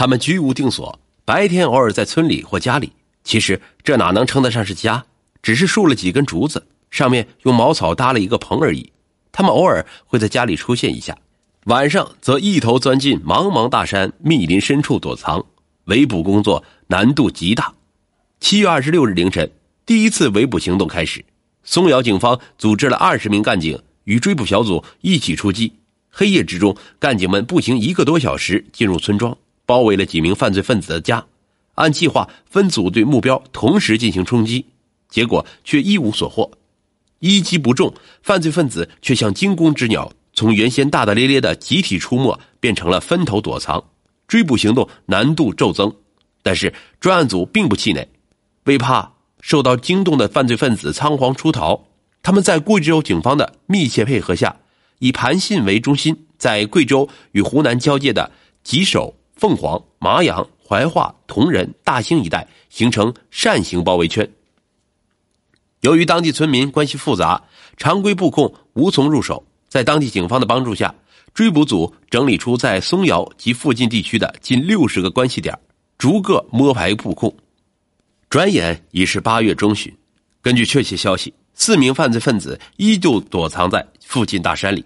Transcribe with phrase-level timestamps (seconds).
[0.00, 2.90] 他们居无定所，白天偶尔在村里或家里。
[3.22, 5.04] 其实这哪能称得上是家？
[5.42, 8.90] 只是竖了几根竹子，上面用茅草搭了一个棚而已。
[9.30, 11.18] 他们偶尔会在家里出现一下，
[11.66, 15.44] 晚上则一头钻进茫茫大山密林深处躲藏，
[15.84, 17.74] 围捕工作难度极大。
[18.40, 19.52] 七月二十六日凌晨，
[19.84, 21.22] 第一次围捕行动开始，
[21.62, 25.74] 松瑶警方组织了二十名干警与追捕小组一起出击。
[26.08, 29.36] 黑夜之中，干警们步行一个多小时进入村庄，
[29.70, 31.24] 包围了几名犯罪分子的家，
[31.76, 34.66] 按计划分组对目标同时进行冲击，
[35.08, 36.50] 结果却一无所获。
[37.20, 43.84] 一击不中，犯罪分子却像惊弓之鸟，从原先大大咧咧的集体出没变成了分头躲藏，
[44.26, 45.94] 追捕行动难度骤增。
[46.42, 48.08] 但是专案组并不气馁，
[48.64, 51.80] 为怕受到惊动的犯罪分子仓皇出逃，
[52.24, 54.56] 他们在贵州警方的密切配合下，
[54.98, 58.32] 以盘信为中心，在贵州与湖南交界的
[58.64, 64.30] 吉首、凤凰、麻阳、怀化、铜仁、大兴一带形成扇形包围圈。
[65.80, 67.42] 由于当地村民关系复杂，
[67.78, 69.42] 常规布控无从入手。
[69.66, 70.94] 在当地警方的帮助下，
[71.32, 75.58] 追捕组整理出在松瑶及附近地区的近六十个关系点，
[75.96, 77.34] 逐个摸排布控。
[78.28, 79.90] 转眼已是八月中旬，
[80.42, 84.84] 根据确切消息，四名犯罪分子依旧躲藏在附近大山里。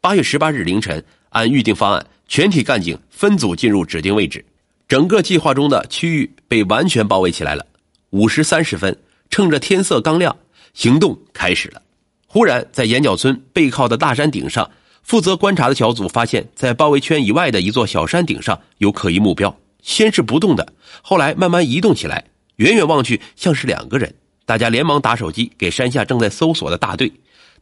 [0.00, 1.02] 八月十八日凌晨，
[1.34, 4.44] 按预定方案，全体干警分组进入指定位置，
[4.88, 7.64] 整个计划中的区域被完全包围起来了。
[8.10, 8.96] 五时三十分。
[9.30, 10.36] 趁着天色刚亮，
[10.74, 11.82] 行动开始了。
[12.28, 14.70] 忽然，在岩角村背靠的大山顶上，
[15.02, 19.58] 负责观察的小组发现，在包围圈以外的一座小山顶上有可疑目标。
[19.82, 22.24] 先是不动的，后来慢慢移动起来，
[22.56, 24.14] 远远望去像是两个人。
[24.46, 27.12] 大家连忙打手机给山下正在搜索的大队，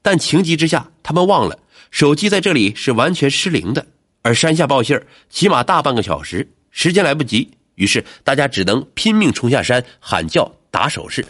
[0.03, 1.59] 但情急之下，他们忘了
[1.93, 3.87] 手机在这里是完全失灵的。
[4.23, 4.99] 而山下报信
[5.29, 11.25] 起码大半个小时，时间来不及，于是大家只能拼命冲下山喊叫、打手势。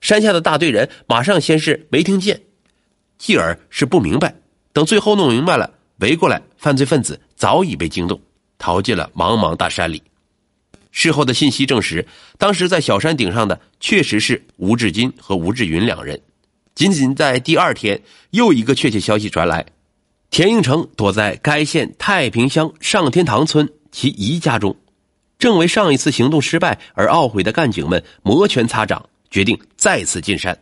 [0.00, 2.40] 山下的大队人马上先是没听见，
[3.18, 4.34] 继而是不明白，
[4.72, 8.20] 等最后弄明白了，围过来，犯罪分子早已被惊动，
[8.58, 10.02] 逃进了茫茫大山里。
[10.92, 12.06] 事后的信息证实，
[12.38, 16.18] 当时在小山顶上的确实是吴志金和吴志云两人。
[16.74, 18.00] 仅仅在第二天，
[18.30, 19.66] 又一个确切消息传来，
[20.30, 24.76] 田应成躲在该县太平乡上天堂村其姨家中，
[25.38, 29.08] 正为上一次行动失败而懊悔的干警们摩拳擦掌。
[29.28, 30.56] 决定再次进山，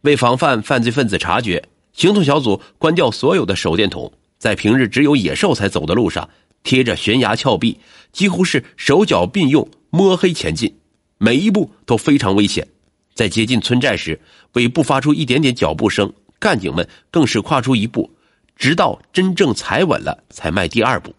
[0.00, 1.62] 为防范犯罪分子察觉，
[1.92, 6.28] 行动小组关掉所有的手电筒，在平日只有野兽才走的路上
[6.64, 7.78] 贴着悬崖峭壁，
[8.12, 10.74] 几乎是手脚并用摸黑前进，
[11.16, 12.66] 每一步都非常危险。
[13.14, 14.20] 在接近村寨时，
[14.54, 18.10] 为不发出一点点脚步声，干警们更是跨出一步，
[18.56, 21.14] 直到真正踩稳了才迈第二步。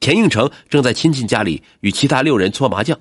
[0.00, 2.98] 田应成正在亲戚家里与其他六人搓麻将。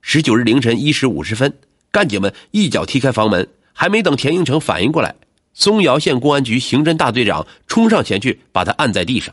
[0.00, 1.52] 十九日凌晨一时五十分。
[1.90, 5.14] 干警们一脚踢开房门，还没等田应成反应过来，
[5.52, 9.32] 松瑶县公安局刑侦大队长冲上前去把他按在地上。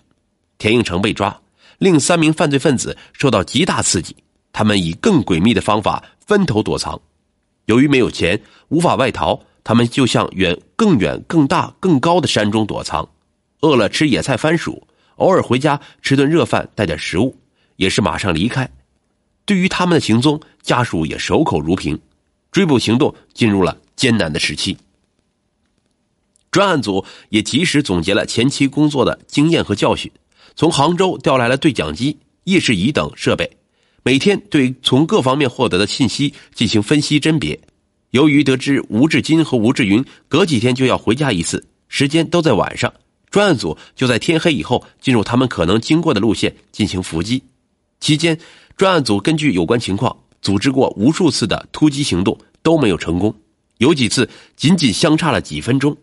[0.60, 1.42] 田应成被抓，
[1.80, 4.16] 另三名犯罪分子受到极大刺激，
[4.54, 7.02] 他们以更诡秘的方法分头躲藏。
[7.66, 8.40] 由于没有钱，
[8.70, 13.10] 无法外逃，他们就向远、更远、更大、更高的山中躲藏。
[13.62, 17.36] 饿了吃野菜、番薯，偶尔回家吃顿热饭，带点食物，
[17.78, 18.70] 也是马上离开。
[19.46, 22.00] 对于他们的行踪，家属也守口如瓶。
[22.52, 24.78] 追捕行动进入了艰难的时期。
[26.52, 30.12] 专案组也及时总结了前期工作的经验和教训，
[30.54, 33.58] 从杭州调来了对讲机、夜视仪等设备，
[34.04, 37.58] 每天对从各方面获得的信息进行分析甄别。
[38.10, 42.94] 由于得知吴志金和吴志云隔几天就要回家一次，时间都在晚上，
[43.32, 47.42] 专案组就在天黑以后进入他们可能经过的路线进行伏击。
[48.00, 48.38] 期间，
[48.78, 50.16] 专案组根据有关情况。
[50.42, 53.36] 组织过无数次的突击行动都没有成功，
[53.78, 55.96] 有几次仅仅相差了几分钟。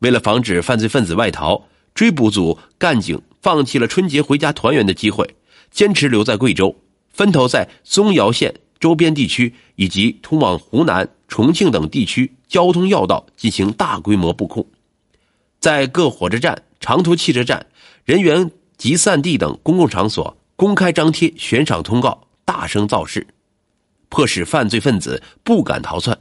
[0.00, 1.64] 为了防止犯罪分子外逃，
[1.94, 5.34] 追捕组干警放弃了春节回家团圆的机会，
[5.70, 6.76] 坚持留在贵州，
[7.08, 14.66] 分头在松瑶县周边地区以及通往湖南、重庆等地区交通要道进行大规模布控，
[15.60, 17.66] 在各火车站、长途汽车站、
[18.04, 23.26] 人员集散地等公共场所公开张贴悬赏通告，大声造势。
[24.08, 26.18] 迫使犯罪分子不敢逃窜。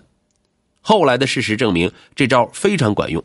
[0.82, 3.24] 后来的事实证明，这招非常管用。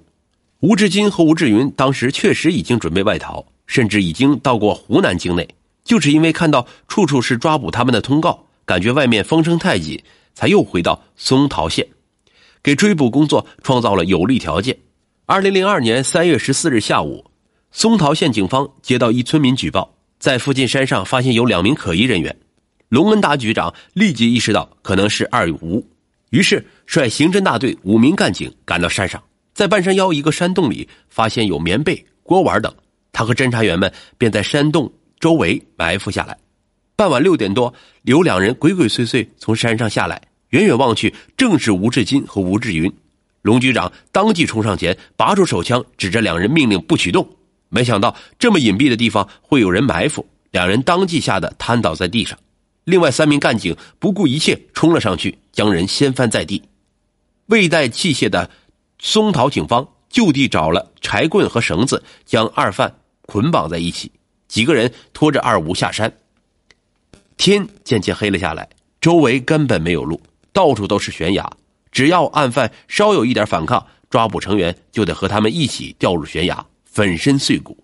[0.61, 5.46] 吴志金和吴志云当时确实已经准备外逃，甚至已经到过湖南境内，
[5.84, 10.02] 就是因为看到处处是抓捕他们的通告，感觉外面风声太紧，
[10.32, 11.87] 才又回到松桃县，
[12.62, 14.78] 给追捕工作创造了有利条件。
[15.26, 17.25] 二零零二年三月十四日下午，
[17.71, 22.37] 松桃县警方接到一村民举报，在附近山上发现有两名可疑人员。
[22.91, 25.88] 龙恩达局长立即意识到可能是二有误，
[26.29, 29.23] 于是率刑侦大队五名干警赶到山上，
[29.55, 32.71] 在半山腰一个山洞里发现有棉被、锅碗等。
[33.11, 36.37] 他和侦查员们便在山洞周围埋伏下来。
[36.97, 37.73] 傍晚六点多，
[38.03, 42.93] 有两人鬼鬼祟祟从山上下来，远远望去，正是吴志金和吴志云。
[43.44, 47.29] 龙局长当即冲上前，拔出手枪，指着两人，命令不许动。
[47.69, 52.38] 没想到这么隐蔽的地方会有人埋伏，两人当即吓得瘫倒在地上。
[52.85, 56.62] 另外三名干警不顾一切冲了上去，将人掀翻在地。
[57.46, 58.50] 未带器械的
[58.99, 64.11] 松桃警方就地找了柴棍和绳子，将二犯捆绑在一起。
[64.49, 66.11] 几个人拖着二吴下山。
[67.37, 68.67] 天渐渐黑了下来，
[69.02, 70.19] 周围根本没有路，
[70.50, 71.47] 到处都是悬崖。
[71.94, 77.79] 只要案犯稍有一点反抗，抓捕成员就得和他们一起掉入悬崖，粉身碎骨。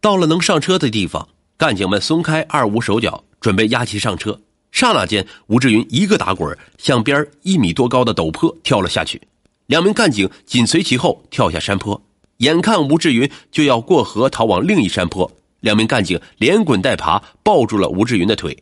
[0.00, 4.40] 到了能上车的地方，干警们松开二吴手脚，准备押其上车。
[4.70, 9.20] 刹那间，吴志云一个打滚，向边一米多高的陡坡跳了下去。
[9.66, 12.00] 两名干警紧随其后跳下山坡。
[12.38, 15.30] 眼看吴志云就要过河逃往另一山坡，
[15.60, 18.56] 两名干警连滚带爬抱住了吴志云的腿。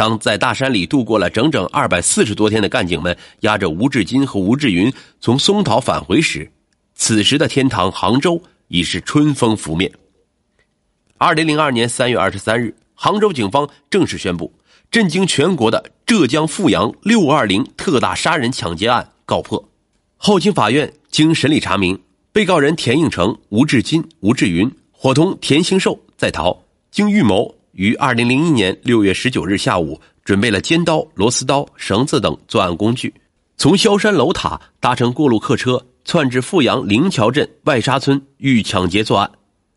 [0.00, 6.50] 当在大山里度过了整整二百四十多天的干警们押着吴志金和吴志云从松桃返回时，
[6.94, 9.92] 此时的天堂杭州已是春风拂面。
[11.18, 14.50] 二零零二年三月二十三日，杭州警方正式宣布，
[14.90, 19.68] 震惊全国的浙江富阳六二零特大杀人抢劫案告破。
[20.16, 22.00] 后经法院经审理查明，
[22.32, 27.54] 被告人田应成、吴志金、吴志云伙同田兴寿在逃，经预谋。
[27.72, 33.12] 于二零零一年六月十九日下午，准备了尖刀、螺丝刀、绳子等作案工具，
[33.56, 39.30] 从萧山楼塔搭乘过路客车，窜至富阳灵桥镇外沙村，欲抢劫作案。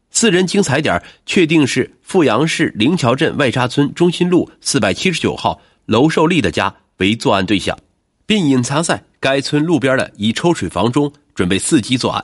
[0.10, 7.78] 四人经踩点确定是富阳市灵桥镇外沙村中心路四百七十九号楼寿利的家为作案对象，
[8.26, 12.24] 并隐藏在该村路边的一抽水房中，准备伺机作案。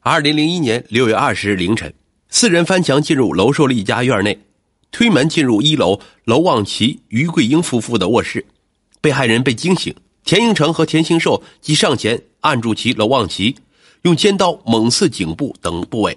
[0.00, 1.92] 二零零一年六月二十日凌晨，
[2.30, 4.38] 四人翻墙进入楼寿利家院内。
[4.90, 8.44] 推门进入一楼，娄望奇、于桂英夫妇的卧室，
[9.00, 9.94] 被害人被惊醒，
[10.24, 13.56] 田应成和田兴寿即上前按住其娄望奇，
[14.02, 16.16] 用尖刀猛刺颈部等部位。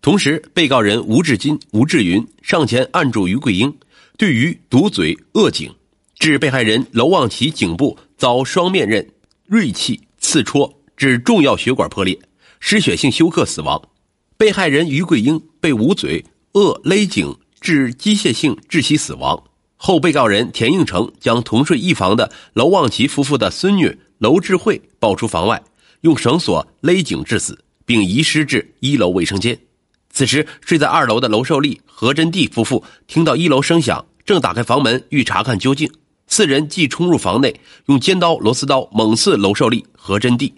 [0.00, 3.74] 同时，被告人吴志金、吴志云上前按住于桂英，
[4.18, 5.74] 对于堵嘴扼颈，
[6.18, 9.08] 致被害人娄望奇颈部遭双面刃
[9.46, 12.18] 锐器刺戳，致重要血管破裂，
[12.60, 13.80] 失血性休克死亡。
[14.36, 16.22] 被害人于桂英被捂嘴、
[16.52, 17.34] 扼勒颈。
[17.64, 19.42] 致机械性窒息死亡
[19.76, 25.62] 后，被告人田应成将同睡一房的娄望奇夫妇的孙女娄智慧抱出房外，
[26.02, 29.58] 用绳索勒颈致死，并遗失至一楼卫生间。
[30.10, 35.90] 此时，睡在二楼的娄寿利、何真娣夫妇听到一楼声响，正打开房门欲查看究竟。
[36.26, 40.52] 四人即冲入房内，用尖刀、螺丝刀猛刺娄寿利、何真娣，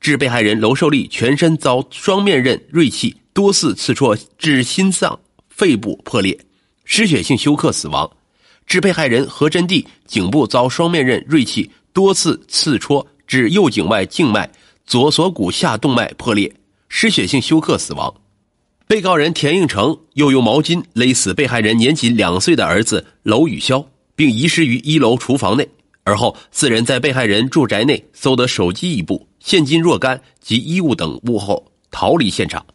[0.00, 5.18] 致被害人娄寿利全身遭双面刃锐器多次刺戳，致心脏、
[5.48, 6.38] 肺部破裂。
[6.84, 8.10] 失血性休克死亡，
[8.66, 14.50] 致被害人何真娣颈部遭双面刃锐器多次刺戳，致右颈外静脉、
[14.86, 16.52] 左锁骨下动脉破裂，
[16.88, 18.12] 失血性休克死亡。
[18.86, 23.84] 被告人田应成又用毛巾勒死被害人年仅两岁的儿子娄宇潇，
[24.14, 25.66] 并遗失于一楼厨房内。
[26.04, 32.66] 而后，四人在被害人住宅内搜得手机一部、现金若干及衣物等物后逃离现场。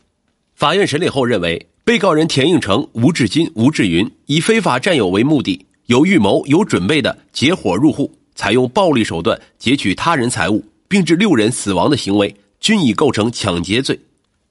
[0.55, 1.67] 法院审理后认为。
[1.87, 13.97] 被告人田应成、吴志金、吴志云以非法占有为目的，有预谋、有准备的结伙入户，采用暴力手段劫取他人财物，并致六人死亡的行为，均已构成抢劫罪，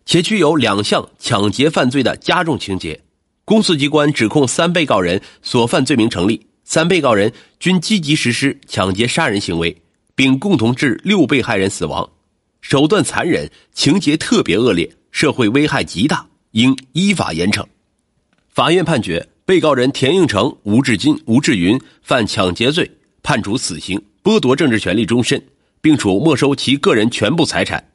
[0.07, 2.99] 且具有两项抢劫犯罪的加重情节。
[3.45, 9.77] 公诉机关指控三被告人所犯罪名成立，三被告人均积极实施抢劫杀人行为，
[10.15, 12.09] 并共同致六被害人死亡，
[12.63, 16.27] 手段残忍，情节特别恶劣，社会危害极大。
[16.57, 17.63] 应依法严惩。
[18.49, 22.91] 法院判决被告人田应成、吴志金、吴志云犯抢劫罪，
[23.23, 25.43] 判处死刑，剥夺政治权利终身，
[25.83, 27.87] 并处没收其个人全部财产。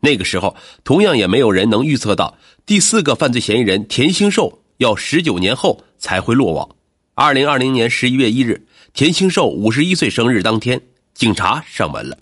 [0.00, 6.68] 那个时候，同样也没有人能预测到第四个犯罪嫌疑人田兴寿要十九年后才会落网。
[7.14, 10.80] 二零二零年十一月一日，田兴寿五十一岁生日当天，
[11.14, 12.18] 警察上门了。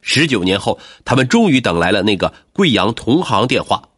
[0.00, 3.90] 十九年后，他们终于等来了那个贵阳同行电话。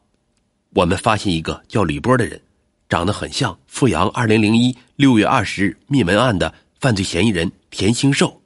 [0.76, 2.38] 我们发现一个叫李波的人，
[2.86, 8.42] 长得很像阜阳二零零一六月二十日灭门案的犯罪嫌疑人田兴寿。